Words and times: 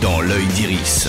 dans 0.00 0.20
l'œil 0.20 0.46
d'Iris. 0.48 1.08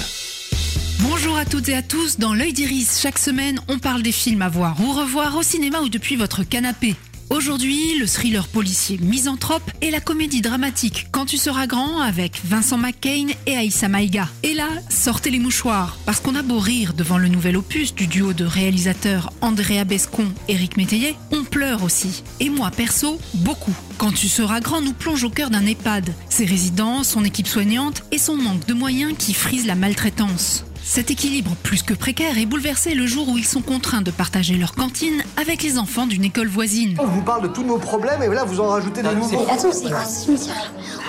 Bonjour 1.00 1.38
à 1.38 1.46
toutes 1.46 1.70
et 1.70 1.76
à 1.76 1.82
tous, 1.82 2.18
dans 2.18 2.34
l'œil 2.34 2.54
d'Iris, 2.54 3.00
chaque 3.02 3.18
semaine 3.18 3.60
on 3.68 3.80
parle 3.80 4.02
des 4.02 4.12
films 4.12 4.42
à 4.42 4.50
voir 4.50 4.80
ou 4.82 4.92
revoir 4.92 5.36
au 5.36 5.44
cinéma 5.44 5.82
ou 5.82 5.90
depuis 5.90 6.16
votre 6.16 6.44
canapé. 6.44 6.96
Aujourd'hui, 7.34 7.98
le 7.98 8.06
thriller 8.06 8.48
policier 8.48 9.00
Misanthrope 9.02 9.64
et 9.82 9.90
la 9.90 10.00
comédie 10.00 10.42
dramatique 10.42 11.08
Quand 11.12 11.26
tu 11.26 11.38
seras 11.38 11.66
grand 11.66 12.00
avec 12.00 12.40
Vincent 12.46 12.78
McCain 12.78 13.26
et 13.48 13.58
Aïssa 13.58 13.88
Maïga. 13.88 14.30
Et 14.44 14.54
là, 14.54 14.68
sortez 14.90 15.32
les 15.32 15.40
mouchoirs, 15.40 15.98
parce 16.06 16.20
qu'on 16.20 16.36
a 16.36 16.44
beau 16.44 16.60
rire 16.60 16.94
devant 16.94 17.18
le 17.18 17.30
nouvel 17.30 17.58
opus 17.58 17.96
du 17.96 18.06
duo 18.06 18.34
de 18.34 18.46
réalisateurs 18.46 19.34
Andrea 19.42 19.84
Bescon, 19.84 20.32
Éric 20.48 20.78
Métayer, 20.78 21.16
on 21.32 21.44
pleure 21.44 21.84
aussi. 21.84 22.22
Et 22.40 22.52
moi, 22.52 22.70
perso, 22.70 23.18
beaucoup. 23.34 23.76
Quand 23.98 24.12
tu 24.12 24.28
seras 24.28 24.60
grand 24.60 24.82
nous 24.82 24.94
plonge 24.94 25.24
au 25.24 25.32
cœur 25.32 25.50
d'un 25.50 25.66
EHPAD, 25.66 26.14
ses 26.30 26.46
résidents, 26.46 27.02
son 27.02 27.26
équipe 27.26 27.48
soignante 27.48 28.04
et 28.12 28.20
son 28.20 28.38
manque 28.38 28.68
de 28.68 28.76
moyens 28.76 29.16
qui 29.18 29.34
frise 29.34 29.66
la 29.66 29.74
maltraitance. 29.74 30.66
Cet 30.86 31.12
équilibre 31.12 31.56
plus 31.64 31.82
que 31.82 31.94
précaire 31.94 32.38
est 32.38 32.46
bouleversé 32.46 32.94
le 32.94 33.08
jour 33.08 33.30
où 33.30 33.38
ils 33.38 33.46
sont 33.46 33.62
contraints 33.62 34.02
de 34.02 34.12
partager 34.12 34.58
leur 34.58 34.74
cantine 34.76 35.24
avec 35.38 35.64
les 35.64 35.78
enfants 35.78 36.06
d'une 36.06 36.26
école 36.26 36.48
voisine. 36.48 36.98
On 37.00 37.06
vous 37.06 37.22
parle 37.22 37.44
de 37.44 37.48
tous 37.48 37.64
nos 37.64 37.78
problèmes 37.78 38.22
et 38.22 38.28
là 38.28 38.44
vous 38.44 38.60
en 38.60 38.68
rajoutez 38.68 39.02
des 39.02 39.16
nouveaux. 39.16 39.46
Attends, 39.50 39.72
c'est 39.72 39.88
quoi 39.88 40.04
ce 40.04 40.30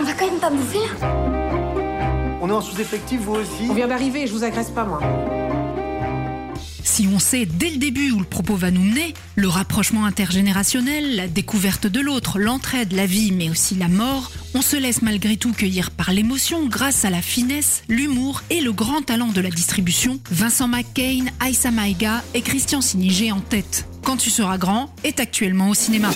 On 0.00 0.04
va 0.04 0.12
quand 0.12 0.26
même 0.26 0.38
pas 0.38 0.50
bouffer 0.50 0.78
là 0.78 1.08
On 2.40 2.48
est 2.48 2.52
en 2.52 2.60
sous-effectif 2.60 3.20
vous 3.22 3.34
aussi 3.34 3.68
On 3.68 3.74
vient 3.74 3.88
d'arriver, 3.88 4.28
je 4.28 4.32
vous 4.32 4.44
agresse 4.44 4.70
pas 4.70 4.84
moi. 4.84 5.00
Si 6.84 7.08
on 7.12 7.18
sait 7.18 7.46
dès 7.46 7.70
le 7.70 7.78
début 7.78 8.12
où 8.12 8.18
le 8.18 8.24
propos 8.24 8.56
va 8.56 8.70
nous 8.70 8.82
mener, 8.82 9.14
le 9.34 9.48
rapprochement 9.48 10.04
intergénérationnel, 10.04 11.16
la 11.16 11.26
découverte 11.26 11.86
de 11.86 11.98
l'autre, 12.00 12.38
l'entraide, 12.38 12.92
la 12.92 13.06
vie, 13.06 13.32
mais 13.32 13.48
aussi 13.48 13.74
la 13.74 13.88
mort, 13.88 14.30
on 14.54 14.62
se 14.62 14.76
laisse 14.76 15.02
malgré 15.02 15.36
tout 15.36 15.52
cueillir 15.52 15.90
par 15.90 16.12
l'émotion 16.12 16.66
grâce 16.66 17.04
à 17.04 17.10
la 17.10 17.22
finesse, 17.22 17.82
l'humour 17.88 18.42
et 18.50 18.60
le 18.60 18.72
grand 18.72 19.02
talent 19.02 19.32
de 19.32 19.40
la 19.40 19.50
distribution. 19.50 20.20
Vincent 20.30 20.68
McCain, 20.68 21.24
Aïssa 21.40 21.70
Maïga 21.70 22.22
et 22.34 22.42
Christian 22.42 22.80
Sinigé 22.80 23.32
en 23.32 23.40
tête. 23.40 23.88
Quand 24.02 24.18
tu 24.18 24.30
seras 24.30 24.58
grand 24.58 24.94
est 25.02 25.18
actuellement 25.20 25.70
au 25.70 25.74
cinéma. 25.74 26.10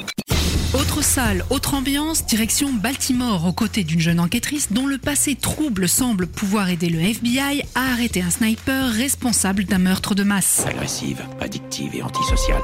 Autre 0.74 1.02
salle, 1.02 1.47
autre 1.48 1.72
ambiance, 1.72 2.27
direction 2.27 2.70
Baltimore 2.70 3.47
aux 3.47 3.55
côtés 3.55 3.84
d'une 3.84 4.00
jeune 4.00 4.20
enquêtrice 4.20 4.70
dont 4.70 4.86
le 4.86 4.98
passé 4.98 5.34
trouble 5.34 5.88
semble 5.88 6.27
pouvoir 6.27 6.69
aider 6.69 6.91
le 6.91 7.00
FBI 7.00 7.62
à 7.74 7.92
arrêter 7.92 8.20
un 8.20 8.28
sniper 8.28 8.92
responsable 8.92 9.64
d'un 9.64 9.78
meurtre 9.78 10.14
de 10.14 10.24
masse. 10.24 10.66
Agressive, 10.66 11.22
addictive 11.41 11.94
et 11.94 12.02
antisociale. 12.02 12.61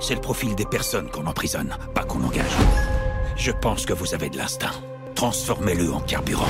C'est 0.00 0.14
le 0.14 0.20
profil 0.20 0.54
des 0.54 0.64
personnes 0.64 1.10
qu'on 1.10 1.26
emprisonne, 1.26 1.76
pas 1.92 2.04
qu'on 2.04 2.22
engage. 2.22 2.52
Je 3.36 3.50
pense 3.50 3.84
que 3.84 3.92
vous 3.92 4.14
avez 4.14 4.30
de 4.30 4.36
l'instinct. 4.36 4.70
Transformez-le 5.16 5.92
en 5.92 5.98
carburant. 5.98 6.46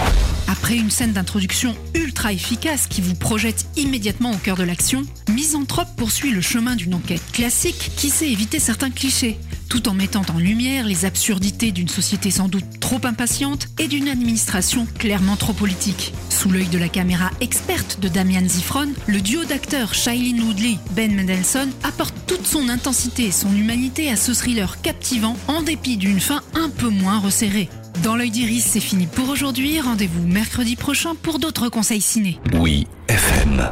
Après 0.48 0.76
une 0.76 0.90
scène 0.90 1.12
d'introduction 1.12 1.74
ultra 1.94 2.34
efficace 2.34 2.86
qui 2.86 3.00
vous 3.00 3.14
projette 3.14 3.64
immédiatement 3.76 4.32
au 4.32 4.36
cœur 4.36 4.58
de 4.58 4.64
l'action, 4.64 5.04
Misanthrope 5.30 5.88
poursuit 5.96 6.32
le 6.32 6.42
chemin 6.42 6.76
d'une 6.76 6.94
enquête 6.94 7.22
classique 7.32 7.92
qui 7.96 8.10
sait 8.10 8.30
éviter 8.30 8.58
certains 8.58 8.90
clichés, 8.90 9.38
tout 9.68 9.88
en 9.88 9.94
mettant 9.94 10.22
en 10.34 10.38
lumière 10.38 10.86
les 10.86 11.04
absurdités 11.04 11.72
d'une 11.72 11.88
société 11.88 12.30
sans 12.30 12.48
doute 12.48 12.80
trop 12.80 13.00
impatiente 13.04 13.68
et 13.78 13.88
d'une 13.88 14.08
administration 14.08 14.86
clairement 14.98 15.36
trop 15.36 15.52
politique. 15.52 16.12
Sous 16.30 16.50
l'œil 16.50 16.68
de 16.68 16.78
la 16.78 16.88
caméra 16.88 17.30
experte 17.40 18.00
de 18.00 18.08
Damian 18.08 18.46
Zifron, 18.46 18.88
le 19.06 19.20
duo 19.20 19.44
d'acteurs 19.44 19.94
Shailene 19.94 20.42
Woodley, 20.42 20.78
Ben 20.92 21.14
Mendelsohn 21.14 21.70
apporte 21.82 22.14
toute 22.26 22.46
son 22.46 22.68
intensité 22.68 23.26
et 23.26 23.32
son 23.32 23.54
humanité 23.54 24.10
à 24.10 24.16
ce 24.16 24.32
thriller 24.32 24.80
captivant 24.80 25.36
en 25.48 25.62
dépit 25.62 25.96
d'une 25.96 26.20
fin 26.20 26.42
un 26.54 26.70
peu 26.70 26.88
moins 26.88 27.18
resserrée. 27.18 27.68
Dans 28.02 28.16
l'œil 28.16 28.30
d'Iris, 28.30 28.64
c'est 28.64 28.80
fini 28.80 29.06
pour 29.06 29.28
aujourd'hui. 29.28 29.80
Rendez-vous 29.80 30.26
mercredi 30.26 30.76
prochain 30.76 31.14
pour 31.14 31.38
d'autres 31.38 31.68
conseils 31.68 32.00
ciné. 32.00 32.38
Oui, 32.54 32.86
FM. 33.08 33.70